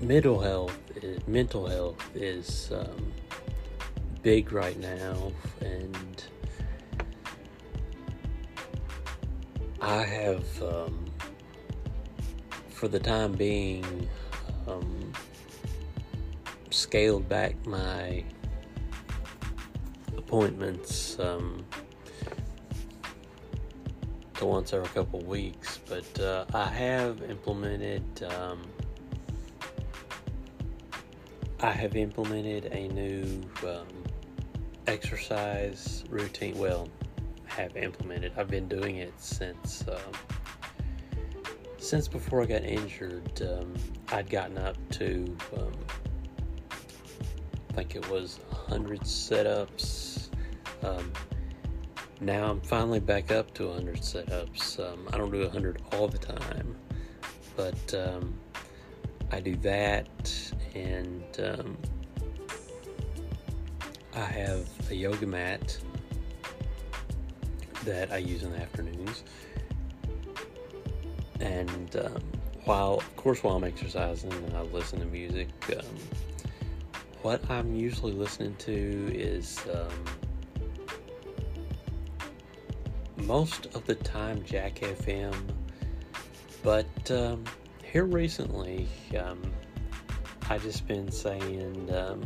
[0.00, 0.78] mental health
[1.26, 3.12] mental health is um,
[4.22, 6.24] big right now and
[9.80, 11.04] i have um,
[12.68, 14.08] for the time being
[14.66, 15.12] um,
[16.70, 18.24] scaled back my
[20.16, 21.64] appointments um,
[24.40, 28.02] to once every couple weeks, but uh, I have implemented.
[28.22, 28.62] Um,
[31.62, 33.86] I have implemented a new um,
[34.86, 36.56] exercise routine.
[36.56, 36.88] Well,
[37.50, 38.32] have implemented.
[38.36, 40.12] I've been doing it since um,
[41.78, 43.42] since before I got injured.
[43.42, 43.74] Um,
[44.12, 45.72] I'd gotten up to um,
[47.70, 50.28] I think it was 100 setups.
[50.82, 51.12] Um,
[52.20, 54.80] now I'm finally back up to 100 setups.
[54.80, 56.76] Um, I don't do 100 all the time,
[57.56, 58.34] but um,
[59.30, 61.24] I do that, and
[64.14, 65.78] I have a yoga mat
[67.84, 69.24] that I use in the afternoons.
[71.40, 72.22] And um,
[72.64, 75.48] while, of course, while I'm exercising, I listen to music.
[75.76, 75.84] Um,
[77.22, 80.04] what I'm usually listening to is um,
[83.26, 85.34] most of the time Jack FM,
[86.62, 87.44] but um,
[87.82, 89.40] here recently, um,
[90.48, 92.24] I just been saying um,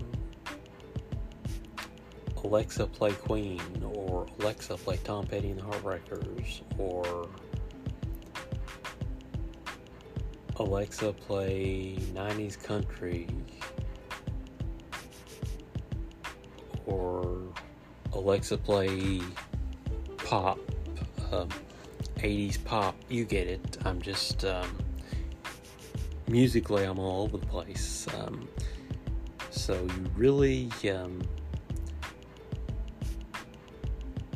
[2.44, 7.28] Alexa play Queen or Alexa play Tom Petty and the Heartbreakers or
[10.56, 13.26] Alexa play 90s country
[16.86, 17.42] or
[18.12, 19.20] Alexa play
[20.18, 20.58] pop.
[21.32, 21.48] Um,
[22.18, 22.94] 80s pop.
[23.08, 23.78] You get it.
[23.84, 24.78] I'm just um,
[26.28, 28.06] musically, I'm all over the place.
[28.18, 28.48] Um,
[29.50, 31.22] so you really, um,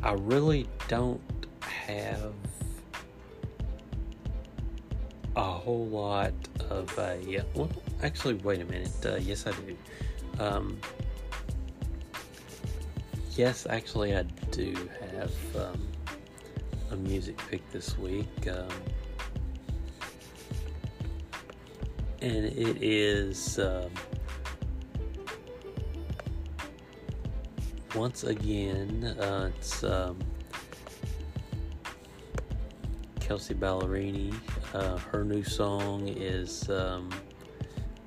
[0.01, 1.21] I really don't
[1.61, 2.33] have
[5.35, 6.33] a whole lot
[6.69, 7.43] of a.
[7.53, 7.69] Well,
[8.01, 8.91] actually, wait a minute.
[9.05, 9.77] Uh, yes, I do.
[10.39, 10.79] Um,
[13.35, 14.75] yes, actually, I do
[15.15, 15.87] have um,
[16.91, 18.47] a music pick this week.
[18.47, 18.67] Um,
[22.21, 23.89] and it is um,
[27.95, 30.17] once again uh, it's um,
[33.19, 34.33] Kelsea Ballerini.
[34.73, 37.09] Uh, her new song is um,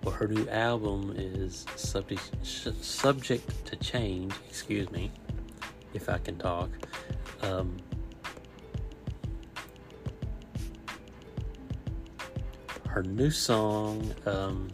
[0.02, 4.32] well, her new album is subject subject to change.
[4.48, 5.10] Excuse me,
[5.94, 6.70] if I can talk.
[7.42, 7.76] Um,
[12.88, 14.68] her new song um,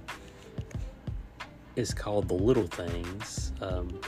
[1.77, 3.53] is called The Little Things.
[3.61, 4.01] Um,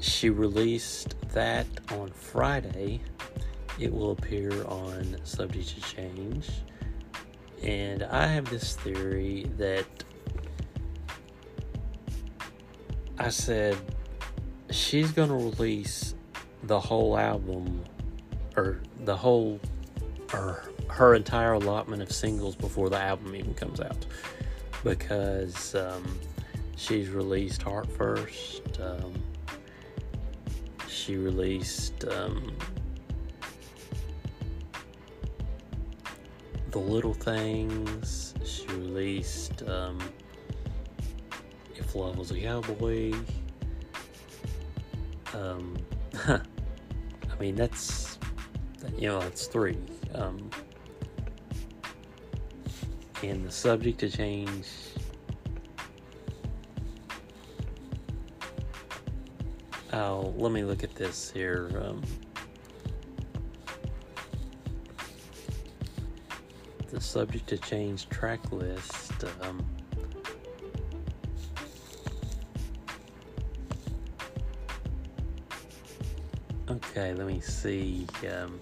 [0.00, 3.00] she released that on Friday.
[3.78, 6.48] It will appear on Subject to Change.
[7.62, 9.86] And I have this theory that
[13.18, 13.76] I said
[14.70, 16.14] she's going to release
[16.62, 17.84] the whole album
[18.56, 19.60] or the whole
[20.32, 24.06] or her entire allotment of singles before the album even comes out
[24.84, 26.18] because um,
[26.76, 28.80] she's released Heart First.
[28.80, 29.19] Um,
[31.00, 32.52] she released um,
[36.72, 38.34] The Little Things.
[38.44, 39.98] She released um,
[41.74, 43.14] If Love Was a Cowboy.
[45.32, 45.78] Um,
[46.28, 46.40] I
[47.40, 48.18] mean, that's,
[48.98, 49.78] you know, that's three.
[50.14, 50.50] Um,
[53.22, 54.66] and the subject to change
[59.92, 62.02] oh let me look at this here um,
[66.90, 69.64] the subject to change track list um,
[76.68, 78.60] okay let me see um,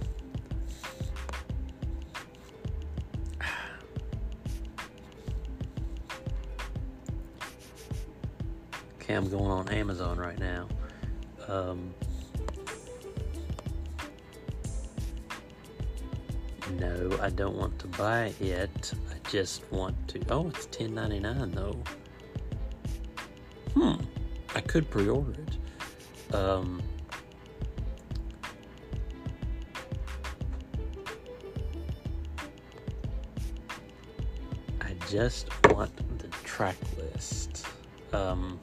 [8.94, 10.68] okay, I'm going on Amazon right now.
[11.48, 11.94] Um,
[16.78, 18.36] no, I don't want to buy it.
[18.40, 18.92] yet.
[19.10, 20.20] I just want to.
[20.28, 21.82] Oh, it's ten ninety nine though.
[23.74, 23.94] Hmm.
[24.54, 26.34] I could pre-order it.
[26.34, 26.82] Um.
[34.82, 37.66] I just want the track list.
[38.12, 38.60] Um.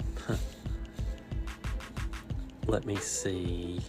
[2.67, 3.79] Let me see.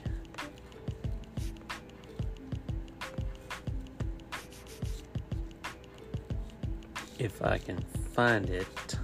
[7.19, 7.79] If I can
[8.13, 8.99] find it.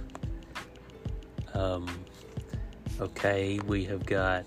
[1.53, 1.87] Um,
[2.99, 4.45] okay, we have got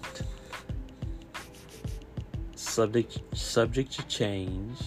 [2.57, 4.79] subject subject to change,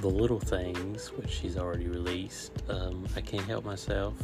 [0.00, 2.52] the little things, which she's already released.
[2.68, 4.14] Um, I can't help myself.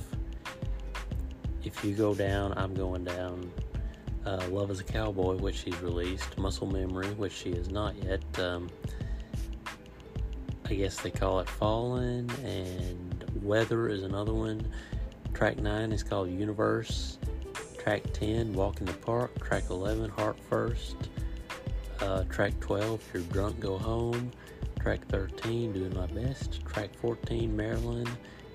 [1.63, 3.53] If you go down, I'm going down
[4.27, 8.23] uh, Love as a Cowboy, which she's released, Muscle Memory, which she is not yet.
[8.39, 8.69] Um,
[10.69, 14.67] I guess they call it Fallen, and Weather is another one.
[15.33, 17.19] Track 9 is called Universe.
[17.79, 19.47] Track 10, Walk in the Park.
[19.47, 20.97] Track 11, Heart First.
[22.01, 24.33] Uh, track 12, If You're Drunk, Go Home.
[24.81, 26.65] Track 13, Doing My Best.
[26.67, 28.09] Track 14, Marilyn.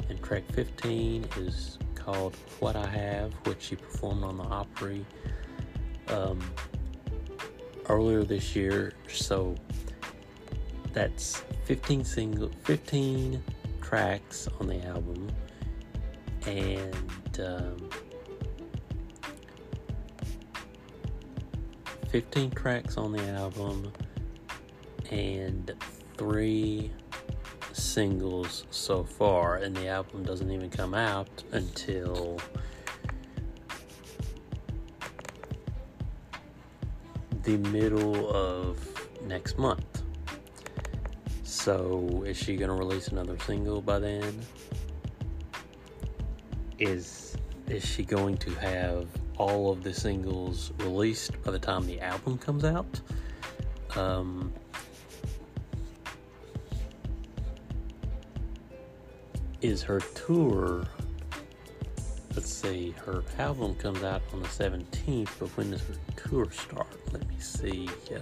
[0.09, 5.05] And track 15 is called What I Have, which she performed on the Opry
[6.11, 6.39] um,
[7.89, 8.93] earlier this year.
[9.07, 9.55] So
[10.93, 13.43] that's 15 single, 15
[13.81, 15.29] tracks on the album,
[16.45, 17.89] and um,
[22.09, 23.91] 15 tracks on the album,
[25.11, 25.73] and
[26.17, 26.91] three
[27.73, 32.39] singles so far, and the album doesn't even come out until
[37.51, 38.77] the middle of
[39.25, 40.03] next month.
[41.43, 44.39] So, is she gonna release another single by then?
[46.79, 47.35] Is
[47.67, 52.37] is she going to have all of the singles released by the time the album
[52.37, 52.99] comes out?
[53.95, 54.53] Um,
[59.61, 60.85] is her tour
[62.33, 66.87] Let's see, her album comes out on the 17th, but when does her tour start?
[67.11, 67.89] Let me see.
[68.09, 68.19] Uh,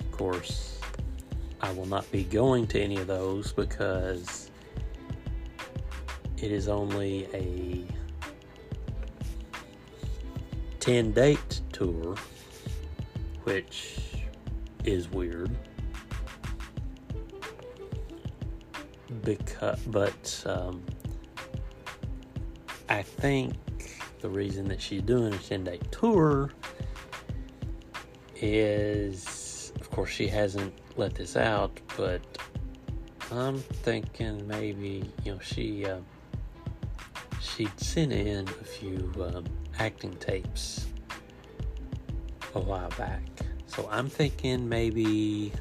[0.00, 0.80] of course,
[1.60, 4.50] I will not be going to any of those because
[6.38, 7.86] it is only a
[10.80, 12.16] 10 date tour,
[13.44, 14.00] which
[14.84, 15.56] is weird.
[19.22, 20.82] Because, but um,
[22.88, 23.54] I think
[24.20, 26.50] the reason that she's doing a 10 day tour
[28.36, 32.22] is, of course, she hasn't let this out, but
[33.30, 35.86] I'm thinking maybe, you know, she.
[35.86, 35.98] Uh,
[37.42, 39.44] she sent in a few um,
[39.78, 40.86] acting tapes
[42.54, 43.22] a while back.
[43.66, 45.52] So I'm thinking maybe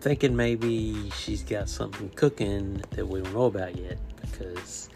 [0.00, 4.88] thinking maybe she's got something cooking that we don't know about yet because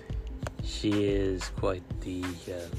[0.62, 2.76] she is quite the uh,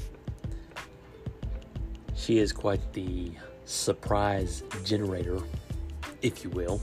[2.14, 3.32] she is quite the
[3.64, 5.40] surprise generator,
[6.22, 6.80] if you will.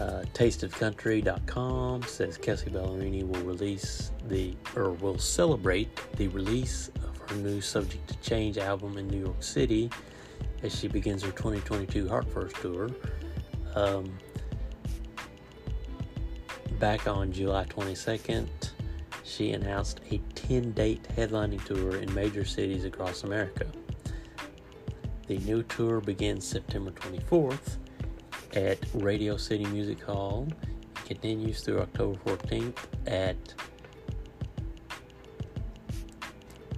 [0.00, 7.36] uh, tasteofcountry.com says Kelsea Ballerini will release the or will celebrate the release of her
[7.36, 9.90] new Subject to Change album in New York City
[10.62, 12.90] as she begins her 2022 Heart First tour.
[13.74, 14.16] Um,
[16.78, 18.48] back on July 22nd,
[19.22, 23.66] she announced a 10 date headlining tour in major cities across America.
[25.26, 27.78] The new tour begins September 24th
[28.54, 30.46] at Radio City Music Hall.
[30.48, 30.54] and
[31.06, 32.76] continues through October 14th
[33.06, 33.36] at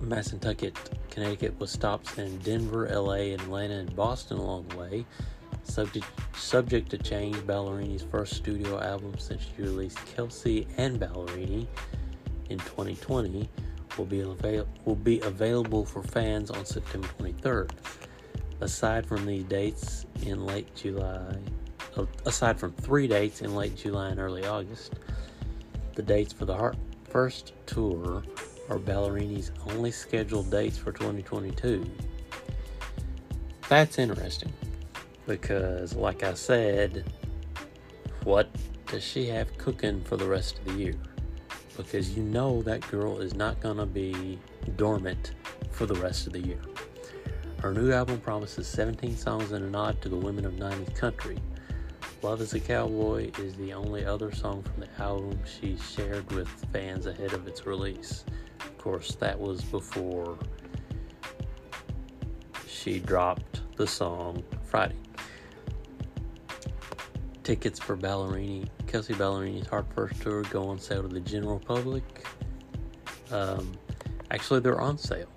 [0.01, 0.77] Mashantucket,
[1.19, 5.05] Connecticut, with stops in Denver, LA, Atlanta, and Boston along the way.
[5.65, 6.07] Subject,
[6.37, 11.67] subject to change, Ballerini's first studio album since she released Kelsea and Ballerini
[12.51, 13.49] in 2020
[13.97, 17.71] will be, avail- will be available for fans on September 23rd.
[18.61, 21.37] Aside from these dates in late July,
[21.97, 24.95] uh, aside from three dates in late July and early August,
[25.97, 26.77] the dates for the Heart
[27.09, 28.23] First tour
[28.69, 31.85] are Ballerini's only scheduled dates for 2022.
[33.69, 34.53] That's interesting
[35.27, 37.05] because, like I said,
[38.25, 38.49] what
[38.87, 40.95] does she have cooking for the rest of the year?
[41.77, 44.39] Because you know that girl is not going to be
[44.77, 45.33] dormant
[45.71, 46.61] for the rest of the year.
[47.61, 51.39] Her new album promises 17 songs and a nod to the women of 90s country.
[52.23, 56.49] Love is a Cowboy is the only other song from the album she shared with
[56.73, 58.25] fans ahead of its release.
[58.79, 60.39] Course, that was before
[62.67, 64.97] she dropped the song Friday.
[67.43, 72.25] Tickets for Ballerini, Kelsea Ballerini's Heart First Tour go on sale to the general public.
[73.31, 73.73] Um,
[74.31, 75.29] actually, they're on sale.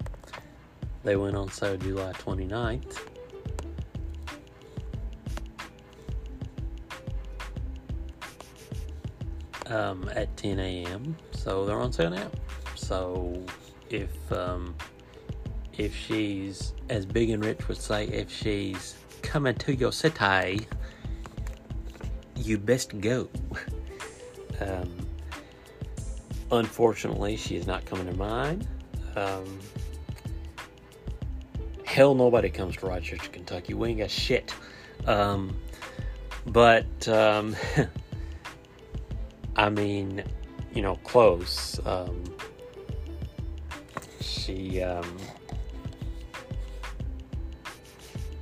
[1.03, 2.99] They went on sale July 29th
[9.71, 11.17] um, at 10 a.m.
[11.31, 12.29] So they're on sale now.
[12.91, 13.41] So
[13.89, 14.75] if um,
[15.77, 20.67] if she's as big and rich would say, if she's coming to your city,
[22.35, 23.29] you best go.
[24.59, 25.07] Um,
[26.51, 28.67] unfortunately, she is not coming to mine.
[29.15, 29.57] Um,
[31.85, 33.73] hell, nobody comes to Rochester, Kentucky.
[33.73, 34.53] We ain't got shit.
[35.07, 35.55] Um,
[36.45, 37.55] but um,
[39.55, 40.25] I mean,
[40.73, 41.79] you know, close.
[44.21, 45.17] She, um,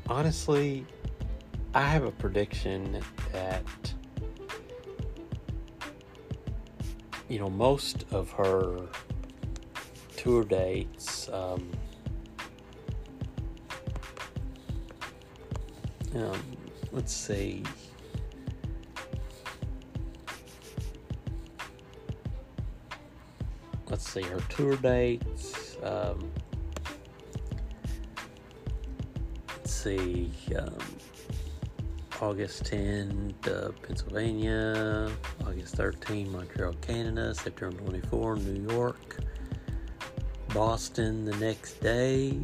[0.07, 0.85] honestly,
[1.73, 3.01] I have a prediction
[3.31, 3.63] that,
[7.29, 8.87] you know, most of her
[10.17, 11.71] tour dates, um,
[16.13, 16.57] um
[16.91, 17.63] let's see.
[23.99, 25.68] let's see her tour dates.
[25.83, 26.31] Um,
[29.47, 30.77] let's see, um,
[32.21, 35.09] August 10, uh, Pennsylvania,
[35.47, 39.19] August 13, Montreal, Canada, September 24, New York,
[40.53, 42.37] Boston the next day,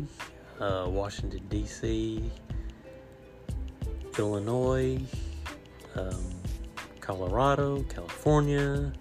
[0.61, 2.31] uh, Washington, D.C.,
[4.17, 4.97] Illinois,
[5.95, 6.31] um,
[7.01, 8.93] Colorado, California,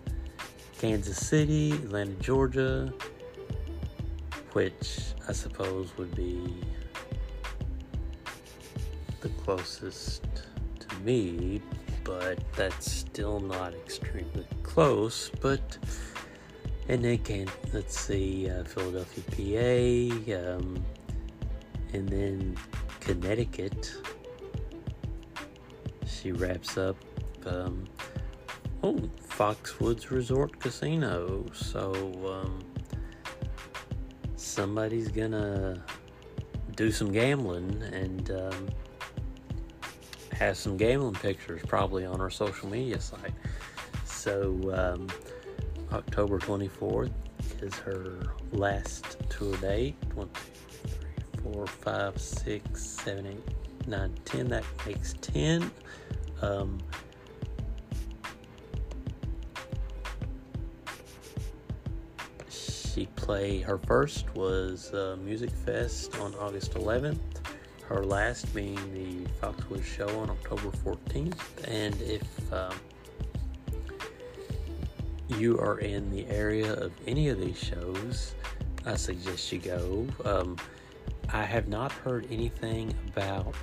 [0.79, 2.93] Kansas City, Atlanta, Georgia,
[4.55, 6.41] which I suppose would be
[9.21, 10.25] the closest
[10.79, 11.61] to me,
[12.05, 15.31] but that's still not extremely close.
[15.41, 15.77] But
[16.89, 20.85] and then can let's see uh, Philadelphia, PA, um,
[21.93, 22.57] and then
[23.01, 23.93] Connecticut.
[26.07, 26.97] She wraps up.
[27.45, 27.85] Um,
[28.83, 28.99] oh,
[29.29, 31.45] Foxwoods Resort Casino.
[31.53, 31.93] So
[32.25, 32.74] um,
[34.55, 35.83] somebody's gonna
[36.77, 38.69] do some gambling and um,
[40.33, 43.35] have some gambling pictures probably on our social media site.
[44.05, 45.09] So um,
[45.93, 47.11] October 24th
[47.63, 48.21] is her
[48.53, 49.97] last tour date.
[50.15, 54.47] One, two, three, four, five, six, seven, eight, nine, ten.
[54.49, 55.69] That makes ten.
[56.43, 56.79] Um,
[62.95, 67.19] she played her first was uh, Musikfest on August 11th.
[67.89, 71.37] Her last being the Foxwoods Show on October 14th.
[71.67, 72.75] And if um,
[75.27, 78.35] you are in the area of any of these shows,
[78.87, 80.07] I suggest you go.
[80.25, 80.57] Um,
[81.33, 83.57] I have not heard anything about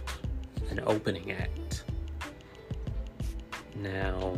[0.69, 1.85] an opening act.
[3.75, 4.37] Now,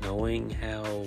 [0.00, 1.04] knowing how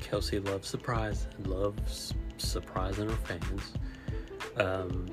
[0.00, 3.72] Kelsea loves surprise, loves surprising her fans,
[4.56, 5.06] um,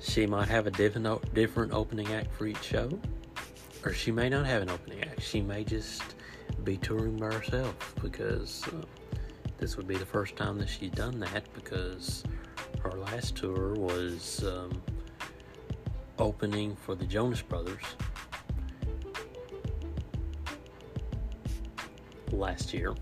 [0.00, 2.90] she might have a different different opening act for each show,
[3.84, 5.22] or she may not have an opening act.
[5.22, 6.02] She may just
[6.64, 8.82] be touring by herself because uh,
[9.58, 12.24] this would be the first time that she's done that because
[12.82, 14.82] her last tour was um,
[16.18, 17.82] opening for the Jonas Brothers
[22.32, 22.94] last year,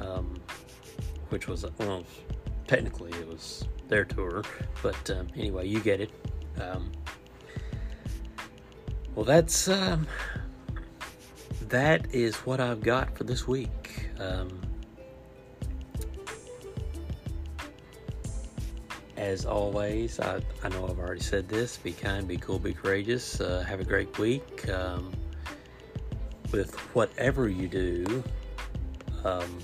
[0.00, 0.40] um,
[1.30, 2.04] which was well,
[2.66, 4.42] technically it was their tour,
[4.82, 6.10] but um, anyway, you get it.
[6.60, 6.90] Um,
[9.14, 10.06] well, that's um,
[11.68, 14.10] that is what I've got for this week.
[14.18, 14.60] Um,
[19.16, 23.40] as always, I, I know I've already said this be kind, be cool, be courageous.
[23.40, 24.68] Uh, have a great week.
[24.68, 25.12] Um,
[26.52, 28.24] with whatever you do,
[29.24, 29.58] um,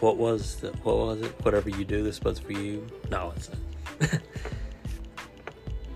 [0.00, 1.32] what was the, what was it?
[1.42, 2.86] Whatever you do, this was for you.
[3.10, 3.58] No, it's not.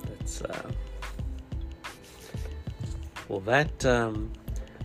[0.09, 0.70] That's uh,
[3.28, 4.32] well, that um,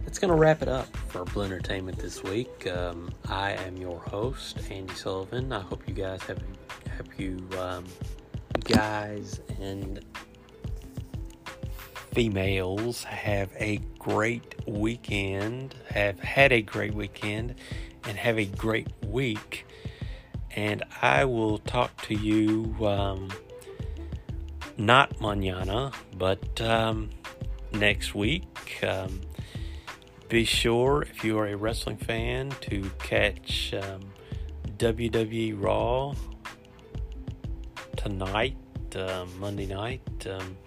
[0.04, 2.68] that's gonna wrap it up for Blue Entertainment this week.
[2.68, 5.52] Um, I am your host, Andy Sullivan.
[5.52, 6.44] I hope you guys have
[6.96, 7.86] have you um,
[8.64, 10.04] guys and
[12.14, 17.56] females have a great weekend, have had a great weekend,
[18.08, 19.66] and have a great week.
[20.52, 23.30] And I will talk to you um,
[24.78, 27.10] not manana, but um,
[27.72, 28.80] next week.
[28.84, 29.22] Um,
[30.30, 34.02] be sure, if you are a wrestling fan, to catch um,
[34.78, 36.14] WWE Raw
[37.96, 38.58] tonight,
[38.96, 40.02] uh, Monday night.
[40.28, 40.58] Um,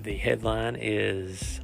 [0.00, 1.60] the headline is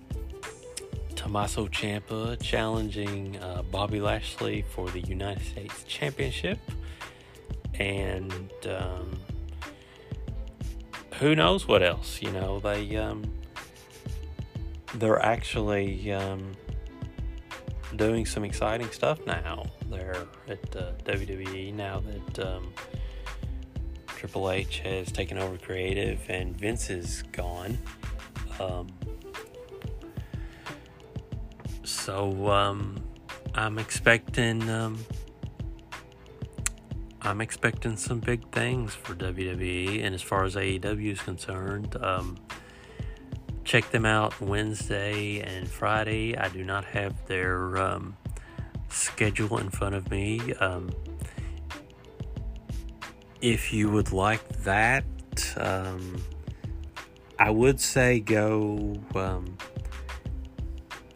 [1.25, 6.59] Tommaso Ciampa challenging uh, Bobby Lashley for the United States Championship.
[7.79, 9.19] And um,
[11.15, 12.21] who knows what else?
[12.21, 13.25] You know, they um,
[14.97, 16.53] they're actually um,
[17.97, 19.65] doing some exciting stuff now.
[19.89, 22.03] They're at uh, WWE now
[22.35, 22.71] that um,
[24.09, 27.79] Triple H has taken over creative and Vince is gone.
[31.85, 32.97] Um, so um,
[33.55, 34.99] I'm expecting um,
[37.21, 42.39] I'm expecting some big things for WWE, and as far as AEW is concerned, um,
[43.65, 46.37] check them out Wednesday and Friday.
[46.37, 48.17] I do not have their um,
[48.89, 50.55] schedule in front of me.
[50.55, 50.91] Um,
[53.43, 55.05] if you would like that,
[55.59, 56.23] um,
[57.39, 58.97] I would say go.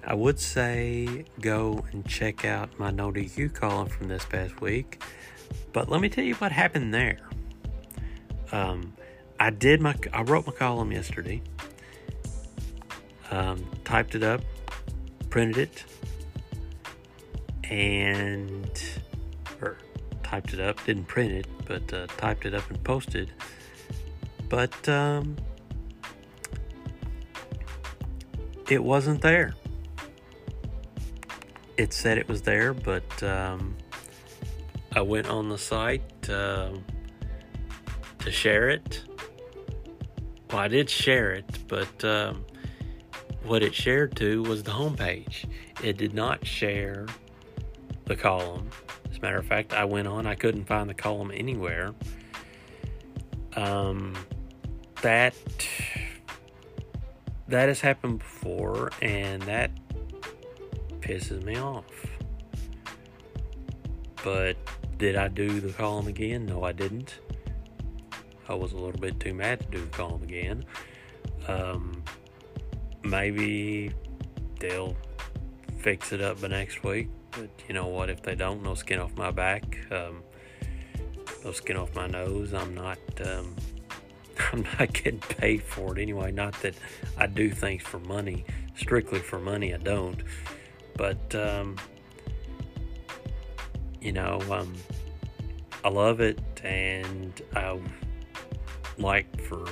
[0.08, 5.02] I would say go and check out my No DQ column from this past week.
[5.74, 7.18] But let me tell you what happened there.
[8.50, 8.94] Um,
[9.38, 11.42] I did my I wrote my column yesterday.
[13.30, 14.40] Um, typed it up,
[15.28, 15.84] printed it,
[17.64, 18.82] and
[19.60, 19.76] or
[20.22, 23.30] typed it up, didn't print it, but uh, typed it up and posted.
[24.48, 25.36] But um,
[28.70, 29.52] it wasn't there.
[31.78, 33.74] It said it was there, but um,
[34.94, 36.72] I went on the site uh,
[38.18, 39.02] to share it,
[40.50, 42.44] well, I did share it, but um,
[43.44, 45.44] what it shared to was the homepage.
[45.82, 47.06] It did not share
[48.06, 48.70] the column.
[49.10, 51.94] As a matter of fact, I went on, I couldn't find the column anywhere.
[53.56, 54.14] Um,
[55.02, 55.34] that
[57.48, 59.70] that has happened before, and that
[61.08, 61.84] pisses me off.
[64.22, 64.56] But
[64.98, 66.44] did I do the column again?
[66.44, 67.20] No, I didn't.
[68.48, 70.64] I was a little bit too mad to do the column again.
[71.46, 72.02] Um,
[73.02, 73.92] maybe
[74.60, 74.96] they'll
[75.78, 77.08] fix it up by next week.
[77.30, 78.10] But you know what?
[78.10, 79.78] If they don't, no skin off my back.
[79.90, 80.22] Um,
[81.44, 82.52] no skin off my nose.
[82.52, 82.98] I'm not.
[83.24, 83.54] Um,
[84.52, 86.32] I'm not getting paid for it anyway.
[86.32, 86.74] Not that
[87.16, 88.44] I do things for money,
[88.76, 89.74] strictly for money.
[89.74, 90.22] I don't.
[90.98, 91.76] But um,
[94.02, 94.74] you know, um,
[95.82, 97.80] I love it, and I
[98.98, 99.64] like for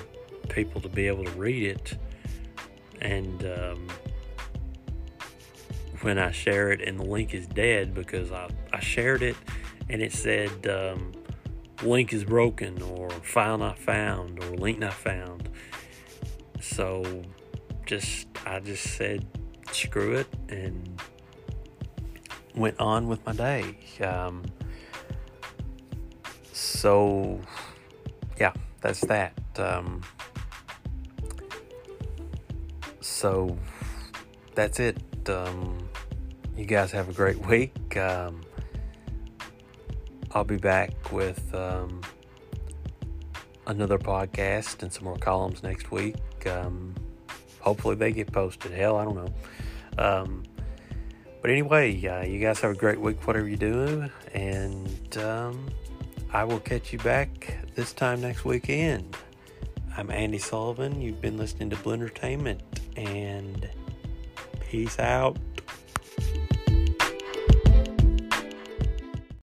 [0.48, 1.98] people to be able to read it.
[3.02, 3.88] And um,
[6.00, 9.36] when I share it, and the link is dead because I, I shared it
[9.88, 11.12] and it said um,
[11.82, 15.48] link is broken or file not found or link not found.
[16.60, 17.22] So
[17.84, 19.26] just I just said
[19.70, 21.00] screw it and
[22.56, 23.78] went on with my day.
[24.02, 24.44] Um,
[26.52, 27.40] so
[28.38, 29.38] yeah, that's that.
[29.56, 30.02] Um,
[33.00, 33.56] so
[34.54, 34.98] that's it.
[35.28, 35.88] Um,
[36.56, 37.96] you guys have a great week.
[37.96, 38.42] Um,
[40.32, 42.00] I'll be back with um,
[43.66, 46.16] another podcast and some more columns next week.
[46.46, 46.94] Um,
[47.60, 48.72] hopefully, they get posted.
[48.72, 49.34] Hell, I don't know.
[49.98, 50.42] Um,
[51.46, 55.68] but anyway, uh, you guys have a great week, whatever you do, and um,
[56.32, 59.16] I will catch you back this time next weekend.
[59.96, 61.00] I'm Andy Sullivan.
[61.00, 62.62] You've been listening to Blendertainment,
[62.96, 63.70] and
[64.58, 65.36] peace out.